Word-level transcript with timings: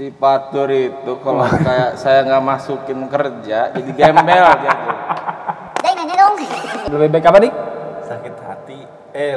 si 0.00 0.08
Patur 0.08 0.72
itu 0.72 1.12
kalau 1.20 1.44
kayak 1.44 1.92
saya 1.92 2.24
nggak 2.24 2.40
masukin 2.40 3.04
kerja 3.04 3.68
jadi 3.68 3.90
gembel 3.92 4.48
dia 4.56 4.72
tuh. 4.72 4.96
Lebih 6.88 7.08
baik 7.12 7.28
apa 7.28 7.38
nih? 7.38 7.52
sakit 8.00 8.34
hati 8.40 8.80
eh 9.12 9.36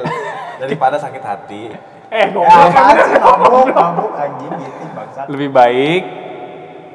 daripada 0.58 0.96
sakit 0.96 1.20
hati 1.20 1.68
Eh, 2.08 2.30
Ya, 2.30 2.48
apaan 2.48 2.96
sih 2.96 3.20
mabuk, 3.20 3.74
mabuk 3.74 4.12
anjing 4.16 4.54
gitu 4.56 4.84
bangsat. 4.94 5.26
Lebih 5.28 5.50
baik. 5.52 6.04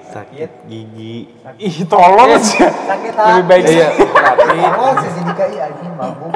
sakit 0.09 0.50
gigi 0.64 1.29
Ih, 1.61 1.85
tolong 1.85 2.41
sih. 2.41 2.64
Sakit 2.64 3.12
hati. 3.12 3.29
Lebih 3.29 3.45
baik 3.45 3.64
Iya, 3.69 3.89
hati. 4.16 4.59
Oh, 4.64 4.93
sisi 4.96 5.21
DKI 5.21 5.57
anjing 5.61 5.93
mabuk. 5.93 6.32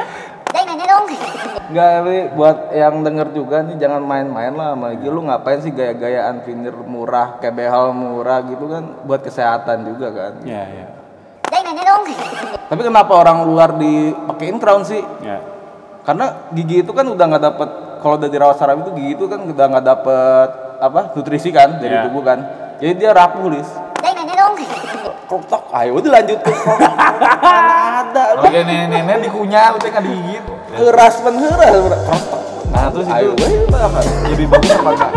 Nggak, 1.72 1.90
ini 2.04 2.18
buat 2.36 2.58
yang 2.70 3.00
denger 3.00 3.28
juga 3.32 3.64
nih 3.64 3.80
jangan 3.80 4.04
main-main 4.04 4.52
lah 4.52 4.76
sama. 4.76 4.92
Lu 4.92 5.20
ngapain 5.24 5.64
sih 5.64 5.72
gaya-gayaan 5.72 6.44
vinir 6.44 6.76
murah, 6.76 7.40
kayak 7.40 7.56
behal 7.56 7.96
murah 7.96 8.44
gitu 8.44 8.68
kan 8.68 8.84
buat 9.08 9.24
kesehatan 9.24 9.88
juga 9.88 10.12
kan. 10.12 10.32
Ya, 10.44 10.68
ya. 10.68 10.86
Tapi 12.68 12.80
kenapa 12.80 13.12
orang 13.12 13.44
luar 13.44 13.76
dipakein 13.76 14.56
crown 14.56 14.84
sih? 14.84 15.00
Ya. 15.20 15.40
Karena 16.02 16.48
gigi 16.52 16.82
itu 16.82 16.92
kan 16.92 17.04
udah 17.06 17.24
nggak 17.24 17.44
dapet 17.44 17.68
kalau 18.00 18.18
udah 18.18 18.28
dirawat 18.28 18.56
saraf 18.58 18.80
itu 18.80 18.90
gigi 18.96 19.12
itu 19.14 19.24
kan 19.28 19.40
udah 19.44 19.66
nggak 19.70 19.86
dapet 19.86 20.48
apa 20.82 21.00
nutrisi 21.14 21.54
kan 21.54 21.78
dari 21.78 21.94
Iya. 21.94 22.04
tubuh 22.10 22.22
kan. 22.24 22.38
Jadi 22.82 22.92
dia 22.98 23.10
rapuh 23.14 23.48
lis. 23.48 23.70
Krotok, 25.30 25.64
ayo 25.72 25.96
udah 25.96 26.10
lanjut 26.12 26.38
ke 26.44 26.52
krotok. 26.52 26.92
Mana 26.92 27.72
ada 28.04 28.24
lu. 28.36 28.44
oke 28.44 28.58
nenek-nenek 28.60 29.18
dikunyah 29.24 29.72
udah 29.72 29.88
nggak 29.88 30.04
digigit 30.04 30.44
Heras 30.72 31.14
men 31.24 31.36
heras. 31.36 31.76
Nah 32.72 32.88
terus 32.88 33.06
Ayo, 33.12 33.36
itu 33.36 33.44
weh, 33.44 33.76
apa? 33.76 34.00
lebih 34.32 34.46
bagus 34.48 34.70
apa 34.72 34.90
enggak 34.96 35.10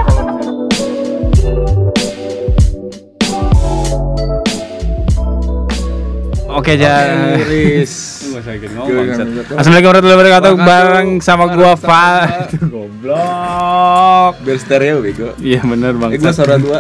Oke, 6.55 6.79
Jar. 6.79 7.35
Iris. 7.39 8.23
Assalamualaikum 8.35 9.89
warahmatullahi 9.91 10.17
wabarakatuh. 10.19 10.53
Bareng 10.59 11.09
sama 11.19 11.51
gua 11.51 11.75
Bareng 11.75 11.79
sama 11.79 11.83
Fa. 11.83 12.07
gua. 12.15 12.47
Itu 12.47 12.57
Goblok. 12.71 14.33
Biar 14.43 14.57
stereo 14.59 14.95
bego. 15.03 15.29
Iya 15.39 15.59
bener 15.63 15.95
bang. 15.95 16.11
Gua 16.15 16.31
suara 16.31 16.55
dua. 16.55 16.79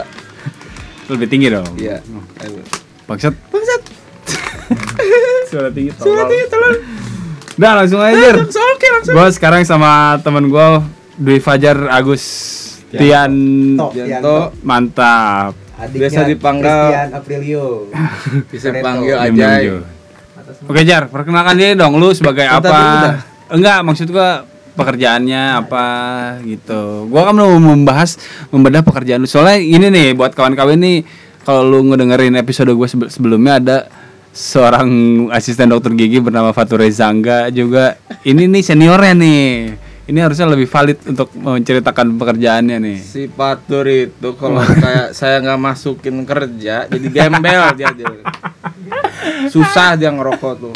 Lebih 1.11 1.27
tinggi 1.27 1.47
dong. 1.51 1.67
Iya. 1.75 1.99
Ayo. 2.43 2.59
Bangsat. 3.07 3.35
Bangsat. 3.51 3.81
Suara 5.51 5.69
tinggi. 5.69 5.91
Suara 5.93 6.23
tinggi 6.25 6.45
tolong. 6.49 6.75
Udah 7.55 7.71
langsung 7.79 8.01
aja. 8.03 8.15
Jar. 8.15 8.35
Oke 8.43 8.87
langsung. 8.91 9.13
Gua 9.15 9.27
sekarang 9.31 9.61
sama 9.63 10.19
temen 10.19 10.47
gua 10.47 10.83
Dwi 11.15 11.39
Fajar 11.39 11.87
Agus 11.87 12.23
Tian 12.91 13.31
Tok, 13.75 13.91
Yanto 13.95 14.37
mantap. 14.61 15.55
Adiknya 15.75 16.07
Biasa 16.07 16.19
dipanggil- 16.23 16.71
Christian 16.71 17.09
Aprilio. 17.11 17.65
bisa 18.51 18.67
panggil 18.79 19.15
aja. 19.15 19.47
Oke 20.65 20.81
Jar, 20.83 21.07
perkenalkan 21.07 21.55
diri 21.55 21.73
dong 21.75 21.97
lu 21.97 22.11
sebagai 22.11 22.47
Bentar 22.47 22.63
apa? 22.63 22.79
Enggak, 23.51 23.79
maksud 23.83 24.07
gua 24.07 24.43
pekerjaannya 24.75 25.43
apa 25.59 25.85
gitu. 26.43 27.07
Gua 27.07 27.27
kan 27.27 27.35
mau 27.35 27.55
membahas 27.55 28.15
membedah 28.51 28.83
pekerjaan 28.83 29.23
lu. 29.23 29.27
Soalnya 29.27 29.59
ini 29.59 29.87
nih 29.87 30.07
buat 30.11 30.31
kawan-kawan 30.31 30.75
nih 30.75 31.03
kalau 31.45 31.61
lu 31.61 31.85
ngedengerin 31.85 32.33
episode 32.35 32.73
gue 32.73 32.87
sebelumnya 33.05 33.61
ada 33.61 33.77
seorang 34.35 34.89
asisten 35.31 35.71
dokter 35.71 35.95
gigi 35.95 36.19
bernama 36.19 36.51
Fatur 36.51 36.83
Rezangga 36.83 37.47
juga. 37.47 37.95
Ini 38.27 38.51
nih 38.51 38.63
seniornya 38.67 39.15
nih. 39.15 39.47
Ini 40.05 40.19
harusnya 40.21 40.45
lebih 40.45 40.69
valid 40.69 41.01
untuk 41.09 41.33
menceritakan 41.33 42.13
pekerjaannya 42.19 42.77
nih. 42.77 42.97
Si 43.01 43.25
Patur 43.31 43.87
itu 43.89 44.37
kalau 44.37 44.61
kayak 44.61 45.15
saya 45.17 45.41
nggak 45.41 45.57
masukin 45.57 46.21
kerja 46.27 46.85
jadi 46.85 47.07
gembel 47.09 47.73
dia, 47.73 47.89
dia. 47.95 48.05
Susah 49.49 49.97
dia 49.97 50.13
ngerokok 50.13 50.53
tuh. 50.61 50.75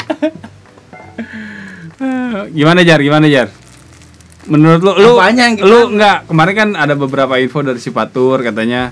Gimana 2.50 2.82
Jar? 2.82 2.98
Gimana 2.98 3.30
Jar? 3.30 3.54
Menurut 4.50 4.82
lu 4.82 4.92
lu 4.98 5.10
lu 5.62 5.80
enggak 5.94 6.26
kemarin 6.26 6.54
kan 6.56 6.70
ada 6.74 6.98
beberapa 6.98 7.36
info 7.38 7.62
dari 7.62 7.78
si 7.78 7.92
Patur 7.94 8.40
katanya 8.42 8.90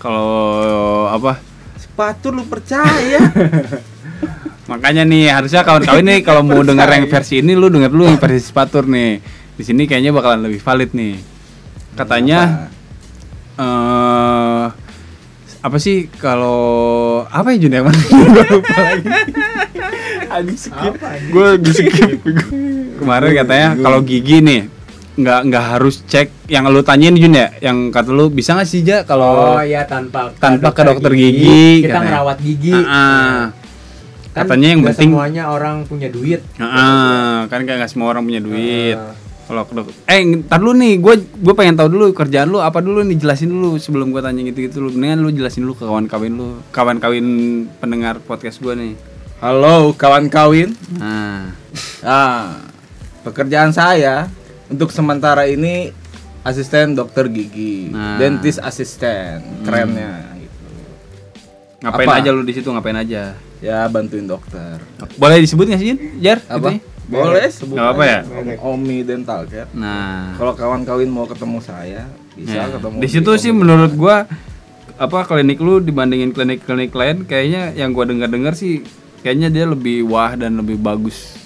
kalau 0.00 1.06
apa 1.06 1.38
Si 1.78 1.86
Patur 1.94 2.34
lu 2.34 2.42
percaya? 2.50 3.22
makanya 4.68 5.02
nih 5.02 5.32
harusnya 5.32 5.64
kawan-kawan 5.64 6.04
nih 6.04 6.20
kalau 6.20 6.44
mau 6.44 6.60
denger 6.60 6.84
yang 6.86 7.06
versi 7.08 7.40
ini 7.40 7.56
lu 7.56 7.72
denger 7.72 7.88
dulu 7.88 8.04
yang 8.04 8.20
versi 8.20 8.40
si 8.40 8.52
Patur 8.52 8.84
nih. 8.84 9.18
Di 9.58 9.62
sini 9.64 9.88
kayaknya 9.88 10.12
bakalan 10.12 10.44
lebih 10.44 10.60
valid 10.60 10.92
nih. 10.92 11.18
Katanya 11.96 12.68
eh 13.58 14.64
apa 15.58 15.76
sih 15.76 16.06
kalau 16.14 16.70
apa 17.26 17.50
ya 17.50 17.58
Jun 17.58 17.74
yang 17.74 17.90
mana? 17.90 17.98
Gua 18.30 18.44
lupa 18.46 18.78
lagi. 18.78 19.08
Gue 21.32 21.48
di 21.58 21.70
skip. 21.74 22.22
Kemarin 22.98 23.30
katanya 23.34 23.68
kalau 23.74 24.00
gigi 24.00 24.38
nih 24.38 24.62
nggak 25.18 25.40
nggak 25.50 25.64
harus 25.74 26.06
cek 26.06 26.30
yang 26.46 26.70
lu 26.70 26.86
tanyain 26.86 27.18
Jun 27.18 27.34
ya? 27.34 27.50
Yang 27.58 27.90
kata 27.90 28.10
lu 28.14 28.30
bisa 28.30 28.54
nggak 28.54 28.68
sih 28.70 28.86
ja 28.86 29.02
kalau 29.02 29.58
Oh 29.58 29.64
ya 29.66 29.82
tanpa 29.82 30.30
tanpa 30.38 30.70
ke 30.70 30.86
dokter 30.86 31.10
gigi, 31.10 31.82
kita 31.82 31.90
katanya. 31.90 32.06
ngerawat 32.06 32.36
gigi. 32.38 32.70
Ah, 32.70 32.86
ah. 32.86 33.38
Kan 34.32 34.44
katanya 34.44 34.68
yang 34.70 34.80
penting 34.84 35.10
semuanya 35.10 35.42
orang 35.48 35.88
punya 35.88 36.08
duit. 36.08 36.40
Ah, 36.58 37.48
kan 37.48 37.64
kayak 37.64 37.84
nggak 37.84 37.90
semua 37.90 38.12
orang 38.12 38.22
punya 38.24 38.38
duit. 38.38 38.96
Ah. 38.96 39.16
Kalau 39.48 39.64
eh 40.04 40.20
ntar 40.44 40.60
dulu 40.60 40.76
nih, 40.76 41.00
gue 41.00 41.14
gue 41.24 41.54
pengen 41.56 41.72
tahu 41.72 41.88
dulu 41.88 42.12
kerjaan 42.12 42.52
lu 42.52 42.60
apa 42.60 42.84
dulu 42.84 43.00
nih 43.00 43.16
jelasin 43.16 43.48
dulu 43.48 43.80
sebelum 43.80 44.12
gue 44.12 44.20
tanya 44.20 44.44
gitu 44.44 44.58
gitu 44.60 44.76
lu. 44.84 44.92
Mendingan 44.92 45.24
lu 45.24 45.32
jelasin 45.32 45.64
dulu 45.64 45.72
ke 45.72 45.88
kawan 45.88 46.04
kawin 46.04 46.36
lu, 46.36 46.60
kawan 46.68 47.00
kawin 47.00 47.26
pendengar 47.80 48.20
podcast 48.20 48.60
gue 48.60 48.76
nih. 48.76 48.92
Halo 49.40 49.96
kawan 49.96 50.28
kawin. 50.28 50.76
Nah, 50.92 51.56
Ah, 52.04 52.60
pekerjaan 53.24 53.72
saya 53.72 54.28
untuk 54.68 54.92
sementara 54.92 55.48
ini 55.48 55.96
asisten 56.44 56.92
dokter 56.92 57.26
gigi, 57.26 57.88
Nah. 57.88 58.20
dentist 58.20 58.60
asisten, 58.60 59.64
kerennya 59.64 60.28
gitu. 60.36 60.68
ngapain 61.80 62.04
Apa? 62.06 62.20
aja 62.20 62.28
lu 62.30 62.44
di 62.44 62.52
situ 62.52 62.68
ngapain 62.68 62.94
aja? 62.94 63.32
Ya 63.58 63.86
bantuin 63.86 64.24
dokter. 64.24 64.78
Boleh 65.14 65.38
disebut 65.38 65.66
nggak 65.66 65.80
sih 65.80 65.86
Jin? 65.88 65.98
Jar? 66.18 66.38
Apa? 66.46 66.70
itunya? 66.70 66.80
Boleh 67.08 67.48
sebut 67.48 67.74
Nggak 67.74 67.88
apa 67.90 68.02
ya? 68.04 68.18
Omi 68.62 69.00
Dental 69.00 69.40
Care. 69.44 69.66
Nah, 69.72 70.36
Kalau 70.36 70.52
kawan 70.52 70.84
kawin 70.84 71.08
mau 71.08 71.24
ketemu 71.24 71.58
saya, 71.58 72.04
bisa 72.36 72.54
ya. 72.54 72.64
ketemu 72.68 72.94
di 72.96 73.08
situ 73.08 73.30
sih 73.34 73.48
Omi 73.48 73.58
menurut 73.58 73.92
gua 73.94 74.28
apa 74.94 75.18
klinik 75.24 75.58
lu 75.58 75.78
dibandingin 75.78 76.30
klinik-klinik 76.30 76.90
lain 76.90 77.16
kayaknya 77.22 77.70
yang 77.72 77.90
gua 77.90 78.04
dengar-dengar 78.04 78.52
sih 78.52 78.82
kayaknya 79.20 79.48
dia 79.48 79.64
lebih 79.64 80.02
wah 80.04 80.34
dan 80.34 80.54
lebih 80.54 80.74
bagus 80.76 81.38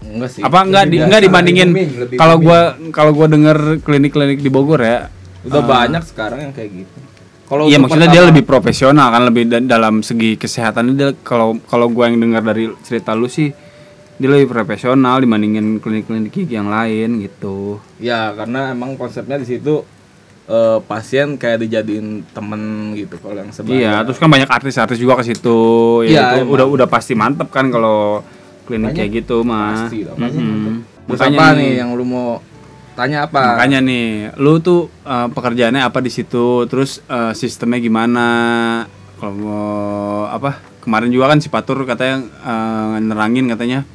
Enggak 0.00 0.30
sih. 0.30 0.42
apa 0.42 0.58
enggak 0.60 0.84
di, 0.86 0.96
enggak 0.98 1.20
dibandingin 1.20 1.68
kalau 2.14 2.38
gua 2.38 2.74
kalau 2.90 3.10
gua 3.10 3.26
denger 3.26 3.58
klinik-klinik 3.80 4.38
di 4.38 4.48
Bogor 4.48 4.80
ya 4.80 5.10
Udah 5.42 5.58
Ah. 5.58 5.66
banyak 5.82 6.02
sekarang 6.06 6.38
yang 6.40 6.52
kayak 6.52 6.70
gitu. 6.72 6.98
Kalau 7.44 7.64
iya 7.64 7.76
maksudnya 7.76 8.08
dia 8.08 8.22
lebih 8.22 8.42
profesional 8.42 9.08
kan 9.08 9.22
lebih 9.24 9.44
da- 9.44 9.60
dalam 9.60 10.00
segi 10.00 10.34
kesehatan 10.34 10.94
dia 10.94 11.12
kalau 11.18 11.58
kalau 11.62 11.86
gua 11.86 12.06
yang 12.06 12.18
dengar 12.18 12.40
dari 12.42 12.72
cerita 12.80 13.12
lu 13.12 13.26
sih 13.26 13.52
dia 14.14 14.28
lebih 14.28 14.48
profesional 14.48 15.18
dibandingin 15.18 15.76
klinik-klinik 15.76 16.30
gigi 16.30 16.54
yang 16.54 16.66
lain 16.66 17.20
gitu 17.20 17.76
Ya 17.98 18.30
karena 18.30 18.70
emang 18.70 18.94
konsepnya 18.94 19.36
di 19.36 19.44
situ 19.44 19.82
eh, 20.44 20.78
pasien 20.82 21.34
kayak 21.34 21.60
dijadiin 21.60 22.06
temen 22.26 22.62
gitu 22.94 23.18
kalau 23.18 23.36
yang 23.36 23.50
sebelah. 23.50 23.74
iya 23.74 23.92
terus 24.02 24.16
kan 24.16 24.26
banyak 24.26 24.48
artis-artis 24.48 24.96
juga 24.96 25.14
ke 25.14 25.24
situ 25.24 25.58
ya 26.02 26.08
Iya, 26.08 26.22
itu 26.24 26.36
emang. 26.40 26.54
udah 26.54 26.66
udah 26.72 26.86
pasti 26.86 27.12
mantep 27.12 27.48
kan 27.48 27.68
kalau 27.68 28.22
klinik 28.62 28.92
kayak 28.92 29.10
gitu 29.18 29.42
mah 29.42 29.86
Pasti 29.86 30.02
dong. 30.02 30.16
Mm-mm. 30.16 30.86
Terus 31.04 31.18
Makanya 31.20 31.38
apa 31.42 31.46
nih 31.54 31.70
yang 31.76 31.90
lu 31.92 32.04
mau 32.04 32.38
tanya 32.92 33.24
apa? 33.24 33.54
Makanya 33.54 33.78
nih, 33.80 34.06
lu 34.36 34.58
tuh 34.58 34.86
eh, 35.00 35.28
pekerjaannya 35.28 35.82
apa 35.82 35.98
di 35.98 36.08
situ, 36.08 36.46
terus 36.66 37.00
eh, 37.04 37.32
sistemnya 37.32 37.78
gimana? 37.78 38.26
Kalau 39.16 39.32
mau 39.34 39.66
apa? 40.26 40.58
Kemarin 40.78 41.08
juga 41.08 41.28
kan 41.28 41.38
si 41.38 41.46
Patur 41.46 41.82
katanya 41.82 42.18
eh, 42.22 42.94
nerangin 43.00 43.46
katanya 43.46 43.86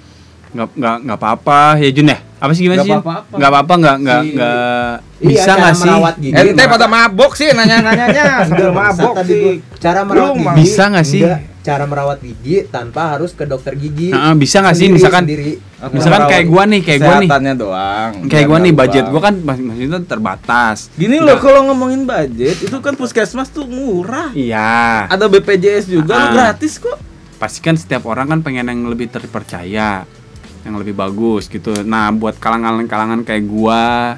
nggak 0.48 0.68
nggak 0.74 0.96
nggak 1.04 1.18
apa-apa 1.18 1.60
ya 1.78 1.92
Jun 1.92 2.08
ya? 2.08 2.18
Apa 2.38 2.52
sih 2.52 2.64
gimana 2.64 2.80
Nggak 2.80 2.88
sih? 2.88 2.96
Apa-apa. 2.98 3.34
Nggak 3.34 3.50
apa-apa 3.50 3.74
nggak 3.76 3.96
nggak 4.00 4.22
Si- 4.22 4.32
nggak 4.32 4.92
Iya, 5.18 5.28
bisa 5.28 5.52
nggak 5.52 5.74
sih? 5.76 5.92
gigi. 6.20 6.32
Ente 6.38 6.64
pada 6.64 6.86
mabok 6.88 7.32
sih 7.34 7.50
nanya-nanyanya 7.50 8.24
sambil 8.46 8.70
Enggak, 8.70 8.94
mabok 8.94 9.16
sih. 9.24 9.60
cara 9.78 10.00
merawat 10.02 10.34
gigi 10.36 10.56
Bisa 10.56 10.84
nggak 10.88 11.06
sih? 11.06 11.22
Cara 11.68 11.84
merawat 11.84 12.24
gigi 12.24 12.64
tanpa 12.64 13.12
harus 13.12 13.36
ke 13.36 13.44
dokter 13.44 13.76
gigi 13.76 14.16
Heeh, 14.16 14.34
bisa 14.40 14.64
nggak 14.64 14.72
sih? 14.74 14.88
Misalkan 14.88 15.28
sendiri. 15.28 15.60
Misalkan 15.92 16.32
kayak 16.32 16.46
gua 16.48 16.64
nih, 16.64 16.80
kayak 16.80 17.00
gua 17.04 17.16
nih. 17.20 17.28
kesehatannya 17.28 17.54
doang. 17.54 18.12
Kayak 18.26 18.46
gua 18.48 18.58
nih 18.58 18.72
nggak 18.72 18.80
budget 18.80 19.06
gua 19.12 19.22
kan 19.22 19.36
maksudnya 19.44 20.00
terbatas. 20.02 20.78
Gini 20.96 21.20
loh 21.20 21.36
kalau 21.38 21.68
ngomongin 21.68 22.08
budget 22.08 22.64
itu 22.64 22.78
kan 22.80 22.96
puskesmas 22.96 23.52
tuh 23.52 23.68
murah. 23.68 24.32
Iya. 24.32 25.12
Ada 25.12 25.28
BPJS 25.28 25.92
juga 25.92 26.16
lu 26.16 26.24
Ah. 26.24 26.32
gratis 26.32 26.80
kok. 26.80 26.96
pasti 27.38 27.62
kan 27.62 27.76
setiap 27.76 28.10
orang 28.10 28.26
kan 28.28 28.40
pengen 28.42 28.66
yang 28.66 28.90
lebih 28.90 29.14
terpercaya 29.14 30.10
yang 30.66 30.76
lebih 30.76 30.92
bagus 30.92 31.46
gitu 31.46 31.86
nah 31.86 32.10
buat 32.10 32.36
kalangan-kalangan 32.36 33.22
kayak 33.22 33.46
gua 33.46 34.18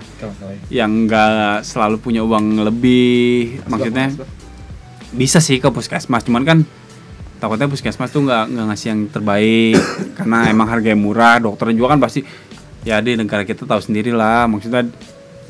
yang 0.72 1.04
enggak 1.04 1.62
selalu 1.62 2.00
punya 2.00 2.24
uang 2.24 2.64
lebih 2.64 3.60
maksudnya 3.68 4.16
bisa 5.12 5.38
sih 5.38 5.60
ke 5.60 5.68
puskesmas 5.68 6.24
cuman 6.24 6.48
kan 6.48 6.58
takutnya 7.40 7.72
puskesmas 7.72 8.12
tuh 8.12 8.28
nggak 8.28 8.44
nggak 8.52 8.66
ngasih 8.70 8.88
yang 8.92 9.02
terbaik 9.08 9.80
karena 10.20 10.38
emang 10.52 10.68
harganya 10.68 11.00
murah 11.00 11.36
dokternya 11.40 11.76
juga 11.80 11.96
kan 11.96 12.00
pasti 12.04 12.22
ya 12.84 13.00
di 13.00 13.16
negara 13.16 13.44
kita 13.44 13.64
tahu 13.64 13.80
sendiri 13.80 14.12
lah 14.12 14.48
maksudnya 14.48 14.88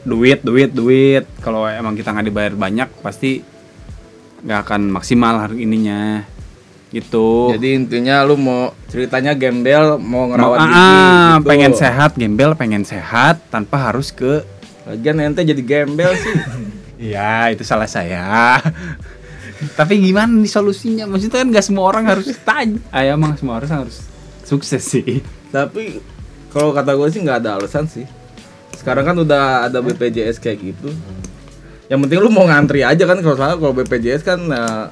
duit 0.05 0.39
duit 0.41 0.71
duit 0.71 1.25
kalau 1.43 1.67
emang 1.67 1.93
kita 1.97 2.13
nggak 2.13 2.27
dibayar 2.29 2.53
banyak 2.55 2.89
pasti 3.03 3.41
nggak 4.39 4.59
akan 4.65 4.81
maksimal 4.93 5.35
harga 5.35 5.59
ininya 5.59 6.23
gitu 6.89 7.53
Jadi 7.53 7.85
intinya 7.85 8.25
lu 8.25 8.33
mau 8.33 8.73
ceritanya 8.89 9.37
gembel 9.37 10.01
mau 10.01 10.25
Mau- 10.25 10.29
ngerawat 10.33 10.57
ah, 10.57 10.65
ah, 10.65 11.29
gitu. 11.37 11.45
pengen 11.45 11.73
sehat 11.77 12.17
gembel 12.17 12.57
pengen 12.57 12.81
sehat 12.81 13.37
tanpa 13.53 13.77
harus 13.91 14.09
ke 14.09 14.41
Lagian 14.89 15.21
ente 15.21 15.45
jadi 15.45 15.61
gembel 15.61 16.11
sih. 16.17 16.35
Iya, 16.99 17.55
itu 17.55 17.63
salah 17.63 17.87
saya. 17.87 18.59
Tapi 19.75 19.99
gimana 19.99 20.31
nih 20.31 20.47
solusinya? 20.47 21.03
Maksudnya 21.05 21.43
kan 21.43 21.47
nggak 21.49 21.65
semua 21.65 21.83
orang 21.85 22.07
harus 22.07 22.31
tanya. 22.41 22.79
Ah, 22.89 23.03
ya, 23.03 23.13
emang 23.13 23.35
semua 23.35 23.59
orang 23.59 23.85
harus 23.85 24.07
sukses 24.41 24.79
sih. 24.81 25.19
Tapi 25.49 25.99
kalau 26.49 26.71
kata 26.71 26.95
gue 26.95 27.07
sih 27.09 27.19
nggak 27.19 27.43
ada 27.43 27.59
alasan 27.59 27.85
sih. 27.85 28.07
Sekarang 28.73 29.03
kan 29.03 29.15
udah 29.17 29.67
ada 29.67 29.79
BPJS 29.79 30.39
kayak 30.39 30.57
gitu. 30.63 30.89
Yang 31.87 31.99
penting 32.05 32.19
lu 32.19 32.29
mau 32.29 32.45
ngantri 32.45 32.81
aja 32.81 33.03
kan 33.03 33.19
kalau 33.19 33.35
soalnya 33.35 33.57
kalau 33.57 33.73
BPJS 33.75 34.21
kan 34.23 34.39
eh, 34.47 34.85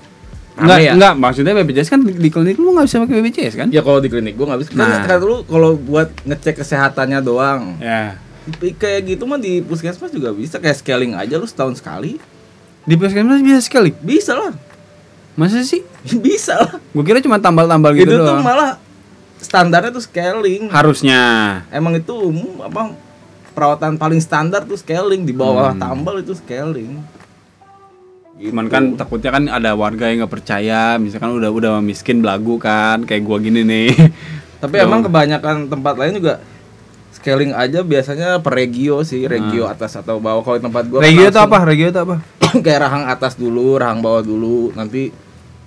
Enggak, 0.57 0.79
ya. 0.81 0.91
enggak, 0.97 1.13
maksudnya 1.15 1.53
BPJS 1.53 1.87
kan 1.87 2.01
di, 2.01 2.17
di 2.17 2.29
klinik 2.33 2.57
lu 2.57 2.73
nggak 2.73 2.89
bisa 2.89 2.97
pakai 2.99 3.15
BPJS 3.21 3.53
kan? 3.55 3.67
Ya 3.69 3.79
kalau 3.79 4.01
di 4.01 4.09
klinik 4.09 4.33
gua 4.33 4.51
nggak 4.51 4.61
bisa. 4.65 4.69
Kan 4.73 4.81
Nah. 4.81 5.05
kan 5.05 5.21
lu 5.21 5.45
kalau 5.45 5.77
buat 5.77 6.09
ngecek 6.25 6.59
kesehatannya 6.59 7.19
doang. 7.21 7.77
Ya. 7.77 8.17
Kayak 8.57 9.05
gitu 9.07 9.23
mah 9.23 9.37
di 9.37 9.61
puskesmas 9.61 10.09
juga 10.09 10.33
bisa 10.33 10.57
kayak 10.57 10.81
scaling 10.81 11.13
aja 11.13 11.37
lu 11.37 11.45
setahun 11.45 11.77
sekali. 11.77 12.17
Di 12.87 12.95
puskesmas 12.95 13.43
bisa 13.43 13.59
sekali. 13.59 13.91
Bisa 13.93 14.31
lah. 14.33 14.55
Masa 15.35 15.59
sih? 15.61 15.83
bisa 16.25 16.55
lah. 16.55 16.79
Gue 16.95 17.03
kira 17.03 17.19
cuma 17.19 17.37
tambal-tambal 17.37 17.91
gitu 17.93 18.07
itu 18.09 18.17
tuh 18.17 18.25
doang. 18.25 18.41
malah 18.41 18.79
standarnya 19.37 19.91
tuh 19.91 20.01
scaling. 20.01 20.71
Harusnya. 20.71 21.21
Emang 21.69 21.93
itu 21.93 22.15
umum 22.15 22.63
apa 22.63 22.95
perawatan 23.51 23.99
paling 23.99 24.17
standar 24.17 24.63
tuh 24.63 24.79
scaling 24.79 25.21
di 25.21 25.33
bawah 25.33 25.75
Hmm. 25.75 25.81
tambal 25.81 26.15
itu 26.17 26.31
scaling. 26.31 26.97
Cuman 28.37 28.69
kan 28.69 28.93
takutnya 28.93 29.33
kan 29.33 29.43
ada 29.49 29.73
warga 29.73 30.13
yang 30.13 30.21
nggak 30.21 30.29
percaya, 30.31 31.01
misalkan 31.01 31.33
udah 31.33 31.49
udah 31.49 31.73
miskin 31.81 32.21
belagu 32.21 32.61
kan, 32.61 33.01
kayak 33.01 33.25
gua 33.25 33.41
gini 33.41 33.65
nih. 33.65 33.89
Tapi 34.61 34.77
emang 34.77 35.01
kebanyakan 35.01 35.65
tempat 35.67 35.97
lain 35.97 36.21
juga 36.21 36.37
scaling 37.27 37.51
aja 37.51 37.83
biasanya 37.83 38.39
per 38.39 38.56
regio 38.56 39.03
sih, 39.03 39.27
regio 39.27 39.68
atas 39.68 40.00
atau 40.00 40.24
bawah. 40.24 40.39
Kalau 40.39 40.56
di 40.56 40.63
tempat 40.63 40.83
gua 40.88 41.03
kan 41.03 41.12
Regio 41.12 41.19
itu 41.19 41.35
langsung 41.35 41.51
apa? 41.51 41.57
Regio 41.68 41.88
itu 41.91 42.00
apa? 42.00 42.15
kayak 42.63 42.79
rahang 42.79 43.03
atas 43.03 43.33
dulu, 43.35 43.75
rahang 43.75 44.00
bawah 44.00 44.24
dulu, 44.24 44.71
nanti 44.71 45.12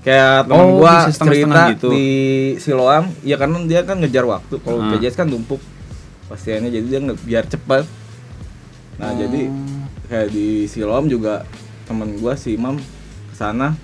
kayak 0.00 0.48
temen 0.48 0.64
Oh, 0.64 0.80
gua 0.80 1.12
setengah-setengah 1.12 1.28
cerita 1.36 1.62
gitu. 1.76 1.88
di 1.92 2.08
Siloam, 2.56 3.04
ya 3.20 3.36
karena 3.36 3.56
dia 3.68 3.80
kan 3.84 4.00
ngejar 4.00 4.24
waktu. 4.24 4.56
Kalau 4.56 4.80
Ah. 4.80 4.88
PJS 4.96 5.14
kan 5.14 5.28
numpuk 5.28 5.60
pasiennya 6.32 6.72
jadi 6.72 6.86
dia 6.88 7.00
biar 7.20 7.44
cepat. 7.44 7.84
Nah, 8.96 9.12
jadi 9.12 9.52
Oh. 9.52 9.84
kayak 10.08 10.28
di 10.32 10.64
Siloam 10.64 11.12
juga 11.12 11.44
temen 11.84 12.16
gua 12.16 12.40
si 12.40 12.56
Imam 12.56 12.80
ke 12.80 13.34
sana 13.36 13.76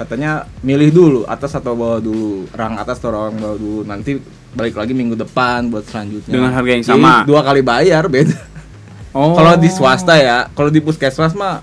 katanya 0.00 0.30
milih 0.60 0.88
dulu 0.88 1.20
atas 1.24 1.52
atau 1.52 1.76
bawah 1.76 2.00
dulu 2.00 2.48
rahang 2.50 2.74
atas 2.74 2.96
atau 2.96 3.12
rahang 3.12 3.36
bawah 3.36 3.54
dulu 3.54 3.80
nanti 3.84 4.16
balik 4.50 4.72
lagi 4.74 4.90
minggu 4.90 5.12
depan 5.14 5.68
buat 5.68 5.84
selanjutnya 5.84 6.32
Dengan 6.32 6.50
harga 6.50 6.70
yang 6.70 6.80
Jadi 6.82 6.96
sama? 6.96 7.22
dua 7.22 7.40
kali 7.40 7.60
bayar 7.60 8.08
beda 8.08 8.48
Oh. 9.10 9.34
kalau 9.34 9.54
di 9.54 9.66
swasta 9.66 10.14
ya 10.14 10.46
kalau 10.48 10.70
di 10.70 10.78
puskesmas 10.78 11.34
mah 11.34 11.58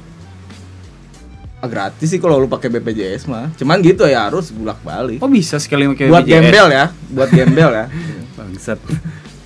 ah, 1.58 1.66
gratis 1.66 2.06
sih 2.06 2.20
kalau 2.20 2.38
lu 2.38 2.46
pakai 2.46 2.68
BPJS 2.70 3.26
mah 3.26 3.50
cuman 3.56 3.80
gitu 3.80 4.04
ya 4.04 4.28
harus 4.28 4.52
bolak 4.52 4.78
balik 4.82 5.18
Oh 5.18 5.28
bisa 5.28 5.56
sekali 5.56 5.88
pakai 5.88 6.06
buat 6.08 6.22
BPJS? 6.22 6.34
gembel 6.44 6.68
ya 6.70 6.86
buat 7.10 7.30
gembel 7.30 7.72
ya 7.72 7.86
Bangsat. 8.38 8.78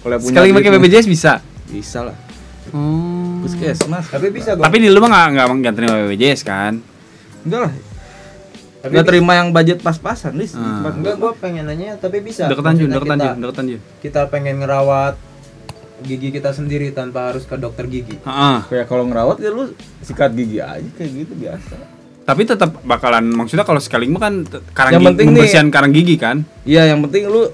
kalau 0.01 0.17
Sekali 0.19 0.49
pakai 0.51 0.69
BPJS 0.73 1.05
bisa. 1.05 1.39
bisa 1.65 2.03
lah 2.03 2.17
Oh. 2.71 3.41
puskesmas 3.41 4.05
Tapi 4.07 4.27
bisa 4.29 4.53
kok. 4.53 4.63
Tapi 4.63 4.77
di 4.77 4.87
lu 4.87 4.97
mah 4.97 5.09
nggak 5.09 5.27
nggak 5.33 5.45
nggak 5.61 5.73
terima 5.75 5.95
BPJS 6.03 6.41
kan? 6.41 6.73
enggak 7.41 7.59
lah 7.67 7.73
Tapi 8.81 8.91
nggak 8.91 9.05
terima 9.05 9.31
yang 9.35 9.49
budget 9.49 9.79
pas-pasan 9.79 10.33
lis 10.35 10.51
di 10.51 10.59
Ah. 10.59 10.81
tempat 10.81 10.93
Enggak, 10.95 11.15
gua. 11.15 11.29
gua 11.29 11.39
pengen 11.39 11.63
nanya 11.63 11.93
tapi 11.95 12.17
bisa. 12.19 12.45
Deketan 12.45 12.73
Jun, 12.75 12.89
deketan 12.89 13.15
kita, 13.15 13.27
Jun, 13.27 13.39
deketan 13.39 13.65
Jun. 13.67 13.81
kita 13.99 14.21
pengen 14.27 14.55
ngerawat 14.57 15.15
gigi 16.01 16.29
kita 16.29 16.49
sendiri 16.49 16.89
tanpa 16.89 17.29
harus 17.29 17.43
ke 17.43 17.53
dokter 17.55 17.85
gigi. 17.85 18.17
Heeh. 18.19 18.57
kayak 18.67 18.85
kalau 18.85 19.05
ngerawat 19.05 19.37
ya 19.37 19.49
lu 19.49 19.69
sikat 19.99 20.33
gigi 20.33 20.57
aja 20.57 20.81
kayak 20.91 21.11
gitu 21.15 21.33
biasa 21.35 21.77
Tapi 22.21 22.41
tetap 22.43 22.81
bakalan 22.81 23.25
maksudnya 23.27 23.61
kalau 23.61 23.77
sekali 23.77 24.05
mah 24.05 24.17
kan 24.19 24.33
karang 24.71 24.91
Yang 24.91 24.99
gigi, 24.99 25.07
penting 25.07 25.25
nih- 25.25 25.35
pembersihan 25.35 25.67
karang 25.67 25.91
gigi 25.91 26.15
kan? 26.15 26.37
iya 26.63 26.85
yang 26.85 27.01
penting 27.01 27.25
lu 27.25 27.49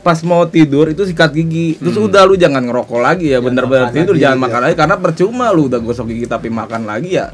pas 0.00 0.18
mau 0.20 0.42
tidur 0.44 0.88
itu 0.88 1.02
sikat 1.04 1.30
gigi 1.30 1.74
terus 1.76 1.94
Hmm. 1.94 2.06
udah 2.06 2.22
lu 2.24 2.34
jangan 2.34 2.62
ngerokok 2.64 2.98
lagi 2.98 3.26
ya 3.28 3.38
bener-bener 3.38 3.90
tidur 3.90 4.14
lagi, 4.14 4.22
jangan 4.24 4.38
makan 4.40 4.60
lagi 4.62 4.74
karena 4.74 4.96
percuma 4.96 5.46
lu 5.50 5.66
udah 5.66 5.78
gosok 5.78 6.06
gigi 6.08 6.24
tapi 6.24 6.48
makan 6.48 6.82
lagi 6.84 7.10
ya 7.12 7.30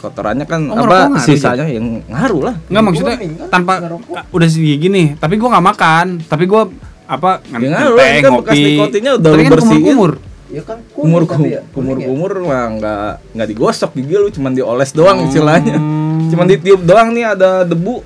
kotorannya 0.00 0.44
kan 0.44 0.60
Oh, 0.66 0.82
apa 0.82 1.20
sisanya 1.20 1.64
yang 1.64 2.00
ngaruh 2.04 2.42
lah 2.42 2.54
Enggak 2.66 2.82
maksudnya 2.82 3.16
tanpa 3.46 3.72
udah 4.28 4.48
segigi 4.48 4.88
nih, 4.88 5.06
tapi 5.14 5.36
gua 5.36 5.54
nggak 5.54 5.66
makan, 5.68 6.06
tapi 6.24 6.44
gua 6.44 6.66
apa 7.04 7.44
Ya 7.46 7.58
ngaruh, 7.60 7.96
kan 7.96 8.32
bekas 8.36 8.54
ngopi. 8.54 8.64
nikotinnya 8.66 9.12
udah 9.14 9.28
Tapi 9.28 9.36
lu 9.36 9.42
kan 9.42 9.52
bersihin. 9.52 9.82
kumur-kumur. 9.84 10.12
Ya 10.50 10.62
kan 10.62 10.78
kumur 10.90 11.22
tapi 11.24 11.48
ya, 11.48 11.62
kumur 11.70 11.94
ya? 11.94 12.06
kumur 12.06 12.32
mah 12.42 12.64
nggak 12.72 13.10
nggak 13.34 13.48
digosok 13.48 13.90
gigi 13.94 14.16
lu 14.16 14.28
cuman 14.30 14.50
dioles 14.50 14.90
doang 14.90 15.16
Hmm. 15.16 15.26
istilahnya 15.26 15.76
cuman 16.26 16.46
ditiup 16.48 16.82
doang 16.82 17.08
nih 17.10 17.24
ada 17.28 17.62
debu 17.62 18.02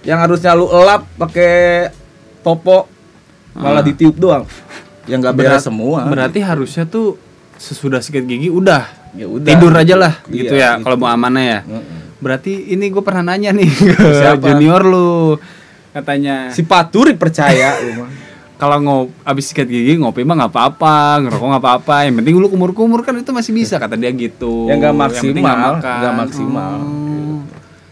yang 0.00 0.16
harusnya 0.16 0.52
lu 0.52 0.64
elap 0.66 1.04
pakai 1.14 1.92
topo 2.40 2.88
malah 3.52 3.80
Ah. 3.80 3.84
ditiup 3.84 4.16
doang 4.16 4.48
yang 5.04 5.20
nggak 5.20 5.36
beres 5.36 5.60
semua 5.62 6.08
Berarti 6.08 6.40
harusnya 6.40 6.84
tuh 6.84 7.20
sesudah 7.54 8.00
sikat 8.00 8.24
gigi 8.24 8.48
udah 8.48 8.88
ya 9.14 9.26
udah 9.26 9.46
tidur 9.46 9.72
aja 9.72 9.94
lah 9.94 10.12
Iya, 10.24 10.34
gitu 10.36 10.54
ya 10.54 10.70
gitu. 10.72 10.82
kalau 10.82 10.96
mau 10.96 11.08
amanah 11.08 11.42
ya. 11.42 11.58
Berarti 12.16 12.52
ini 12.68 12.88
gue 12.88 13.00
pernah 13.00 13.22
nanya 13.28 13.50
nih 13.50 13.68
ke 13.94 14.08
Siapa? 14.12 14.42
junior 14.42 14.82
lu 14.82 15.36
katanya 15.90 16.50
si 16.50 16.62
paturi 16.62 17.14
percaya 17.14 17.78
kalau 18.54 18.78
ngop 18.78 19.06
abis 19.22 19.50
sikat 19.50 19.66
gigi 19.66 19.94
ngopi 19.94 20.22
mah 20.22 20.34
nggak 20.36 20.50
apa-apa 20.50 20.96
ngerokok 21.20 21.46
nggak 21.48 21.62
apa-apa 21.62 21.96
yang 22.02 22.14
penting 22.16 22.34
lu 22.34 22.46
kumur-kumur 22.46 23.00
kan 23.00 23.14
itu 23.14 23.30
masih 23.30 23.52
bisa 23.52 23.76
kata 23.76 23.94
dia 23.94 24.10
gitu 24.10 24.66
Ya, 24.66 24.74
nggak 24.74 24.90
Yang 24.90 25.14
penting 25.20 25.44
maksimal, 25.44 25.70
nggak 25.78 26.14
maksimal. 26.16 26.72
Oh. 26.80 27.38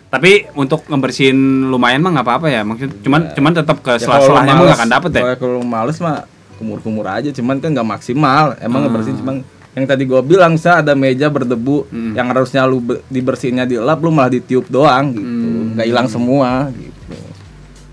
tapi 0.09 0.45
untuk 0.53 0.85
ngebersihin 0.87 1.39
lumayan 1.67 1.99
mah 1.99 2.13
nggak 2.13 2.27
apa-apa 2.27 2.47
ya 2.47 2.63
maksud 2.63 3.01
cuman 3.01 3.33
cuman 3.33 3.53
tetap 3.55 3.79
ke 3.81 3.93
Ya, 3.93 4.01
sela-selanya 4.01 4.53
mah 4.53 4.65
nggak 4.65 4.79
akan 4.79 4.91
dapet 4.93 5.11
ya 5.13 5.23
kalau- 5.35 5.63
males 5.63 5.99
mah 5.99 6.27
kumur-kumur 6.57 7.05
aja 7.05 7.29
cuman 7.29 7.59
kan 7.59 7.71
nggak 7.71 7.89
maksimal 7.89 8.55
emang 8.59 8.81
Hmm. 8.81 8.87
ngebersihin 8.89 9.19
cuman 9.19 9.37
yang 9.73 9.85
tadi 9.85 10.05
gua 10.05 10.21
bilang 10.21 10.55
sa 10.55 10.79
ada 10.79 10.93
meja 10.93 11.27
berdebu 11.27 11.87
Hmm. 11.87 12.13
yang 12.13 12.29
harusnya 12.29 12.63
lu 12.63 12.79
be- 12.79 13.01
dibersihinnya 13.07 13.65
dilap 13.65 13.99
lu 13.99 14.11
malah 14.11 14.29
ditiup 14.31 14.67
doang 14.67 15.11
gitu 15.11 15.25
Hmm. 15.25 15.73
nggak 15.75 15.87
hilang 15.87 16.07
semua 16.07 16.69
gitu 16.71 17.17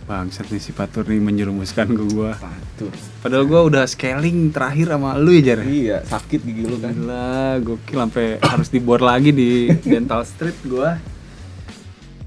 bangsat 0.06 0.48
nih 0.48 0.58
si 0.58 0.72
Patur 0.72 1.06
nih 1.06 1.18
menjerumuskan 1.18 1.88
ke 1.88 2.04
gua 2.10 2.34
Patur. 2.34 2.90
padahal 3.20 3.46
gua 3.46 3.62
udah 3.64 3.84
scaling 3.86 4.50
terakhir 4.50 4.90
sama 4.90 5.14
lu 5.16 5.32
ya 5.32 5.42
Jar 5.46 5.60
iya 5.64 5.98
sakit 6.02 6.42
gigi 6.42 6.64
lu 6.64 6.78
kan 6.78 6.92
Gila, 6.92 7.30
gokil 7.60 7.98
sampai 8.00 8.26
harus 8.40 8.68
dibor 8.68 9.00
lagi 9.00 9.30
di 9.30 9.50
Dental 9.80 10.24
Street 10.24 10.58
gua. 10.64 10.98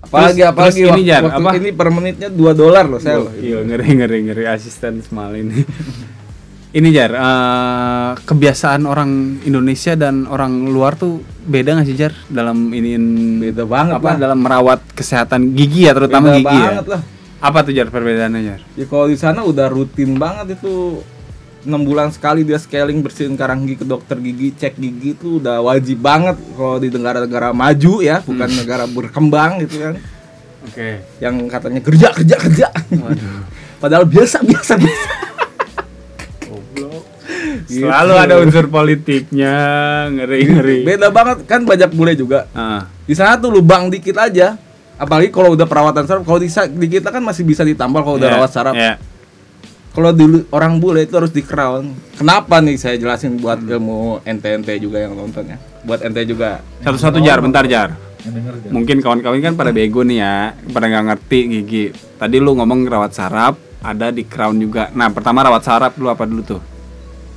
apalagi 0.00 0.38
Terus- 0.38 0.50
apalagi 0.50 0.73
terus 0.75 0.82
ini, 0.85 0.90
waktu, 0.94 1.09
Jar, 1.09 1.23
waktu 1.25 1.42
apa? 1.42 1.50
ini 1.56 1.71
per 1.73 1.88
menitnya 1.88 2.28
2 2.28 2.52
dolar 2.52 2.85
loh 2.85 2.99
saya 2.99 3.16
loh. 3.18 3.32
Iya, 3.32 3.62
ngeri 3.62 3.87
ngeri 3.97 4.18
ngeri 4.25 4.44
asisten 4.47 4.99
small 5.00 5.32
ini. 5.35 5.62
Ini 6.73 6.88
Jar, 6.88 7.12
eh, 7.12 8.11
kebiasaan 8.19 8.83
orang 8.83 9.11
Indonesia 9.43 9.93
dan 9.93 10.25
orang 10.25 10.64
luar 10.64 10.97
tuh 10.97 11.21
beda 11.43 11.76
nggak 11.76 11.87
sih 11.87 11.95
Jar 11.95 12.17
dalam 12.26 12.71
ini 12.71 12.97
beda 13.43 13.64
banget 13.64 14.00
apa 14.00 14.09
lah 14.09 14.17
dalam 14.19 14.38
merawat 14.38 14.81
kesehatan 14.91 15.52
gigi 15.52 15.85
ya 15.85 15.93
terutama 15.93 16.33
Beda 16.33 16.38
gigi 16.38 16.49
banget 16.59 16.87
ya. 16.87 16.93
lah 16.97 17.02
Apa 17.43 17.59
tuh 17.61 17.73
Jar 17.73 17.88
perbedaannya 17.88 18.41
Jar? 18.41 18.61
ya 18.73 18.85
kalau 18.87 19.07
di 19.07 19.17
sana 19.17 19.43
udah 19.43 19.69
rutin 19.69 20.17
banget 20.17 20.57
itu 20.57 21.05
enam 21.62 21.83
bulan 21.83 22.09
sekali 22.09 22.43
dia 22.43 22.57
scaling 22.57 22.99
bersihin 22.99 23.37
karang 23.37 23.62
gigi 23.62 23.76
ke 23.76 23.87
dokter 23.87 24.17
gigi 24.17 24.50
cek 24.52 24.75
gigi 24.75 25.12
itu 25.12 25.38
udah 25.38 25.61
wajib 25.61 25.99
banget 25.99 26.35
kalau 26.52 26.76
di 26.76 26.88
negara-negara 26.88 27.52
maju 27.52 28.00
ya 28.00 28.19
bukan 28.19 28.49
Hmm. 28.49 28.59
negara 28.59 28.85
berkembang 28.85 29.61
gitu 29.61 29.76
kan 29.79 29.95
Oke. 30.62 31.05
yang 31.19 31.37
katanya 31.47 31.79
kerja 31.81 32.09
kerja 32.12 32.37
kerja 32.41 32.67
padahal 33.76 34.02
biasa 34.05 34.41
biasa 34.41 34.75
biasa. 34.75 35.11
Selalu 37.81 38.14
ada 38.19 38.35
unsur 38.43 38.67
politiknya, 38.69 39.57
ngeri 40.12 40.41
ngeri. 40.45 40.79
beda 40.85 41.09
banget 41.09 41.49
kan 41.49 41.64
banyak 41.64 41.91
bule 41.97 42.12
juga 42.12 42.45
Ah, 42.52 42.85
di 43.09 43.14
sana 43.17 43.41
tuh 43.41 43.49
lubang 43.49 43.88
dikit 43.88 44.19
aja 44.21 44.61
apalagi 45.00 45.33
kalau 45.33 45.57
udah 45.57 45.64
perawatan 45.64 46.05
saraf 46.05 46.23
kalau 46.23 46.38
di, 46.38 46.52
di 46.52 46.87
kita 46.87 47.09
kan 47.09 47.25
masih 47.25 47.43
bisa 47.43 47.64
ditambal 47.64 48.05
kalau 48.07 48.17
udah 48.21 48.29
iya, 48.31 48.37
rawat 48.38 48.50
saraf 48.52 48.75
iya. 48.76 48.95
kalau 49.91 50.14
dulu 50.14 50.47
orang 50.55 50.79
bule 50.79 51.02
itu 51.02 51.14
harus 51.19 51.35
di 51.35 51.43
crown 51.43 51.91
kenapa 52.14 52.62
nih 52.62 52.79
saya 52.79 52.95
jelasin 53.00 53.35
buat 53.41 53.59
ilmu 53.59 54.23
ente 54.23 54.52
ente 54.52 54.71
juga 54.79 55.02
yang 55.02 55.19
nonton 55.19 55.43
ya 55.49 55.59
buat 55.83 56.00
ente 56.07 56.23
juga 56.23 56.62
Satu-satu 56.83 57.19
Jar, 57.23 57.38
bentar 57.43 57.67
Jar. 57.67 57.95
Yang 58.23 58.33
denger 58.38 58.55
gak? 58.55 58.71
mungkin 58.71 58.97
kawan-kawan 59.02 59.38
kan 59.43 59.55
pada 59.59 59.71
bego 59.75 60.07
nih 60.07 60.19
ya, 60.23 60.55
pada 60.71 60.87
nggak 60.87 61.05
ngerti 61.11 61.38
gigi. 61.59 61.85
Tadi 62.19 62.37
lu 62.38 62.55
ngomong 62.55 62.87
rawat 62.87 63.11
saraf, 63.14 63.59
ada 63.83 64.14
di 64.14 64.23
crown 64.23 64.62
juga. 64.62 64.95
Nah, 64.95 65.11
pertama 65.11 65.43
rawat 65.43 65.62
saraf 65.67 65.99
lu 65.99 66.07
apa 66.07 66.23
dulu 66.23 66.43
tuh? 66.47 66.62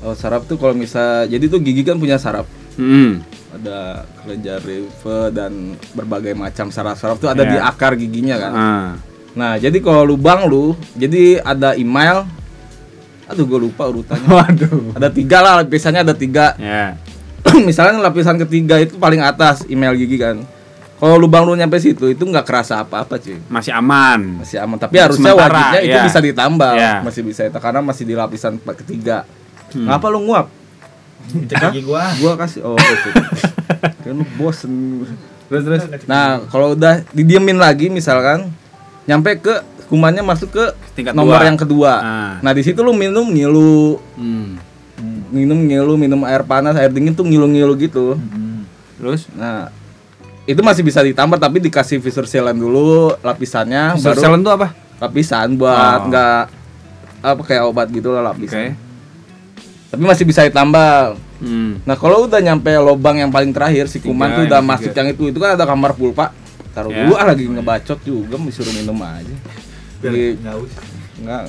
Oh, 0.05 0.13
saraf 0.13 0.45
tuh 0.45 0.61
kalau 0.61 0.77
misal 0.77 1.25
jadi 1.25 1.49
tuh 1.49 1.57
gigi 1.57 1.81
kan 1.81 1.97
punya 1.97 2.21
saraf. 2.21 2.45
Hmm. 2.77 3.25
Ada 3.57 4.05
kelenjar 4.21 4.61
limfe 4.61 5.17
dan 5.33 5.73
berbagai 5.97 6.37
macam 6.37 6.69
saraf-saraf 6.69 7.17
tuh 7.17 7.31
ada 7.31 7.41
Iya. 7.41 7.51
di 7.51 7.57
akar 7.57 7.97
giginya 7.97 8.35
kan. 8.37 8.51
Ah. 8.53 8.89
Nah, 9.33 9.57
jadi 9.57 9.81
kalau 9.81 10.05
lubang 10.05 10.45
lu, 10.45 10.77
jadi 10.93 11.41
ada 11.41 11.73
email. 11.73 12.29
Aduh, 13.25 13.49
gue 13.49 13.59
lupa 13.65 13.89
urutannya. 13.89 14.29
Waduh. 14.29 14.93
ada 14.93 15.09
tiga 15.09 15.41
lah, 15.41 15.65
lapisannya 15.65 16.05
ada 16.05 16.13
tiga. 16.13 16.53
Ya. 16.61 17.01
Misalnya 17.67 17.97
lapisan 17.97 18.37
ketiga 18.37 18.77
itu 18.77 19.01
paling 19.01 19.25
atas 19.25 19.65
email 19.65 19.97
gigi 19.97 20.21
kan. 20.21 20.45
Kalau 20.95 21.19
lubang 21.19 21.43
lu 21.43 21.57
nyampe 21.57 21.75
situ 21.81 22.07
itu 22.07 22.23
nggak 22.23 22.45
kerasa 22.47 22.85
apa-apa 22.85 23.19
cuy. 23.19 23.35
Masih 23.51 23.75
aman. 23.75 24.39
Masih 24.45 24.61
aman. 24.63 24.77
Tapi 24.79 24.95
harusnya 24.95 25.33
Sementara, 25.35 25.51
wajibnya 25.75 25.81
itu 25.83 25.97
iya. 25.99 26.05
bisa 26.07 26.19
ditambah. 26.23 26.73
Iya. 26.77 26.93
Masih 27.03 27.21
bisa 27.25 27.41
itu 27.43 27.57
karena 27.59 27.81
masih 27.83 28.03
di 28.07 28.15
lapisan 28.15 28.53
ketiga. 28.61 29.27
Hmm. 29.75 29.85
Ngapa 29.85 30.07
lu 30.07 30.23
nguap? 30.23 30.47
Cek 31.25 31.55
gigi 31.69 31.81
gua. 31.83 32.07
Gua 32.15 32.33
kasih 32.35 32.63
oh 32.63 32.73
gitu. 32.73 33.09
kan 34.03 34.13
lu 34.13 34.23
bosen. 34.35 35.03
Terus 35.45 35.61
terus. 35.61 35.81
Nah, 36.05 36.41
kalau 36.47 36.73
udah 36.73 37.03
didiemin 37.11 37.55
lagi 37.55 37.87
misalkan 37.87 38.49
nyampe 39.03 39.37
ke 39.37 39.53
kumannya 39.85 40.21
masuk 40.21 40.49
ke 40.49 40.65
Tingkat 40.95 41.13
nomor 41.13 41.37
dua. 41.37 41.45
yang 41.45 41.57
kedua. 41.57 41.91
Ah. 41.95 42.33
Nah, 42.39 42.51
di 42.51 42.63
situ 42.63 42.79
lu 42.79 42.89
minum 42.91 43.25
ngilu, 43.25 44.01
Hmm. 44.15 44.57
minum 45.29 45.59
ngilu, 45.59 45.93
minum 45.93 46.23
air 46.23 46.41
panas, 46.41 46.73
air 46.73 46.89
dingin 46.89 47.11
tuh 47.11 47.21
ngilu-ngilu 47.21 47.75
gitu. 47.77 48.17
Terus 48.95 49.27
Nah, 49.31 49.69
itu 50.45 50.61
masih 50.61 50.81
bisa 50.81 51.01
ditambah 51.01 51.35
tapi 51.35 51.57
dikasih 51.59 51.97
visor 51.97 52.23
sealant 52.23 52.55
dulu 52.55 53.13
lapisannya 53.19 53.97
Visor 53.97 54.13
baru 54.13 54.21
sealant 54.21 54.41
tuh 54.41 54.53
apa? 54.53 54.67
lapisan 54.95 55.47
buat 55.55 55.99
Oh. 55.99 56.07
nggak 56.07 56.41
apa 57.19 57.41
kayak 57.43 57.63
obat 57.65 57.89
gitu 57.89 58.09
lah 58.09 58.21
Oke. 58.23 58.29
lapisan. 58.31 58.77
Tapi 59.87 60.01
masih 60.01 60.23
bisa 60.23 60.41
ditambah. 60.43 61.15
Hmm. 61.37 61.79
Nah, 61.81 61.95
kalau 61.95 62.25
udah 62.25 62.39
nyampe 62.39 62.71
lobang 62.75 63.17
yang 63.17 63.29
paling 63.29 63.51
terakhir 63.51 63.85
si 63.85 63.99
kuman 63.99 64.25
Tiga, 64.25 64.35
tuh 64.35 64.43
udah 64.47 64.61
masuk 64.61 64.91
yang 64.91 65.07
itu. 65.09 65.23
Itu 65.27 65.37
kan 65.37 65.53
ada 65.53 65.63
kamar 65.63 65.93
pulpa. 65.93 66.31
Taruh 66.71 66.89
Ya. 66.89 67.03
dulu 67.03 67.13
ah 67.13 67.25
lagi 67.25 67.45
ngebacot 67.45 67.99
juga 68.01 68.35
disuruh 68.37 68.71
minum 68.71 68.97
aja. 68.97 69.35
Biar 69.97 70.11
Jadi 70.11 70.23
nggak 70.37 70.53
haus. 70.53 70.71
enggak 71.15 71.41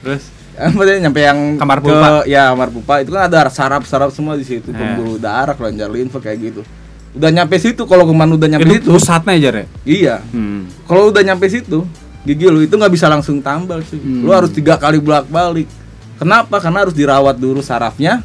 Terus 0.00 0.22
apa 0.54 0.80
tadi 0.80 0.98
nyampe 1.00 1.20
yang 1.20 1.38
Kamar 1.54 1.78
ke- 1.78 1.84
pulpa. 1.84 2.08
ya 2.26 2.50
kamar 2.50 2.68
pulpa 2.68 2.94
itu 2.98 3.10
kan 3.10 3.22
ada 3.24 3.46
saraf-saraf 3.48 4.10
semua 4.10 4.34
di 4.34 4.42
situ 4.42 4.68
Ya. 4.68 4.76
pembuluh 4.76 5.14
darah 5.16 5.50
kelenjar 5.52 5.86
limfe 5.88 6.18
kayak 6.18 6.38
gitu 6.44 6.62
udah 7.12 7.30
nyampe 7.32 7.54
situ 7.56 7.82
kalau 7.84 8.02
kuman 8.04 8.26
udah 8.28 8.48
nyampe 8.48 8.66
itu 8.68 8.74
situ 8.76 8.90
pusatnya 8.92 9.32
aja, 9.32 9.50
Re. 9.52 9.64
iya 9.84 10.18
Hmm. 10.28 10.66
kalau 10.84 11.10
udah 11.10 11.22
nyampe 11.22 11.46
situ 11.46 11.86
gigi 12.20 12.42
lu 12.44 12.58
itu 12.60 12.70
nggak 12.72 12.86
bisa 12.88 13.06
langsung 13.06 13.38
tambal 13.38 13.78
cuy 13.80 13.94
Hmm. 13.96 14.22
lu 14.22 14.30
harus 14.30 14.50
tiga 14.50 14.74
kali 14.74 14.98
bolak 14.98 15.26
balik 15.26 15.66
kenapa 16.16 16.56
karena 16.58 16.78
harus 16.80 16.92
dirawat 16.92 17.34
dulu 17.34 17.58
sarafnya 17.58 18.22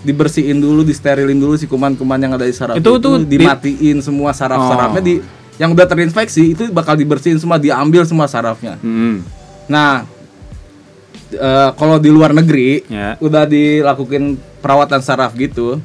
dibersihin 0.00 0.58
dulu 0.58 0.82
disterilin 0.82 1.36
dulu 1.36 1.54
si 1.54 1.64
kuman-kuman 1.64 2.18
yang 2.18 2.32
ada 2.32 2.42
di 2.42 2.50
saraf 2.50 2.74
Itu 2.74 2.92
itu, 2.92 3.00
tuh 3.00 3.14
di- 3.20 3.38
dimatiin 3.38 3.98
semua 3.98 4.30
saraf-sarafnya 4.30 4.98
Oh. 4.98 5.04
di 5.04 5.14
yang 5.54 5.70
udah 5.70 5.84
terinfeksi 5.84 6.52
itu 6.52 6.66
bakal 6.68 6.94
dibersihin 6.94 7.36
semua 7.36 7.54
diambil 7.56 8.02
semua 8.02 8.26
sarafnya 8.26 8.76
Hmm. 8.76 9.22
nah 9.64 10.02
eh, 11.30 11.70
kalau 11.72 11.96
di 11.96 12.08
luar 12.08 12.32
negeri 12.32 12.82
Ya. 12.84 13.14
udah 13.18 13.44
dilakukan 13.44 14.34
perawatan 14.58 14.98
saraf 14.98 15.32
gitu 15.34 15.78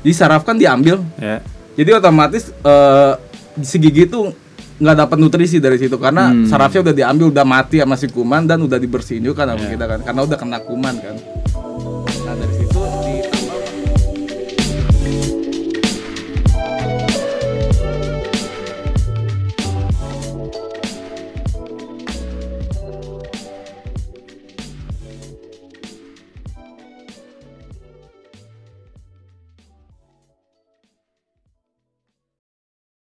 di 0.00 0.10
saraf 0.10 0.42
kan 0.42 0.54
diambil 0.54 1.00
Ya. 1.16 1.38
jadi 1.74 1.96
otomatis 1.96 2.50
eh, 2.50 3.12
si 3.58 3.78
gigi 3.78 4.04
itu 4.04 4.34
nggak 4.76 4.96
dapat 4.98 5.16
nutrisi 5.16 5.56
dari 5.56 5.76
situ 5.76 5.96
karena 5.96 6.28
Hmm. 6.28 6.44
sarafnya 6.44 6.80
udah 6.82 6.94
diambil 6.94 7.26
udah 7.30 7.44
mati 7.44 7.80
sama 7.80 7.96
si 7.96 8.06
kuman 8.06 8.44
dan 8.44 8.60
udah 8.60 8.76
dibersihin 8.76 9.22
juga 9.22 9.44
kan 9.44 9.56
Ya. 9.56 9.72
kita 9.72 9.84
kan 9.86 9.98
karena 10.02 10.20
udah 10.22 10.36
kena 10.36 10.58
kuman 10.60 10.94
kan 10.96 11.16
nah 12.22 12.34
dari 12.34 12.54
situ 12.58 12.80
di 13.02 13.14